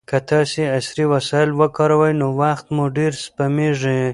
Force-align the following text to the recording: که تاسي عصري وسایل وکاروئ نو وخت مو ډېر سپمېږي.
که 0.09 0.17
تاسي 0.29 0.61
عصري 0.77 1.03
وسایل 1.13 1.49
وکاروئ 1.59 2.13
نو 2.21 2.27
وخت 2.41 2.65
مو 2.75 2.85
ډېر 2.97 3.11
سپمېږي. 3.25 4.01